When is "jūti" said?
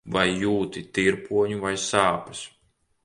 0.43-0.81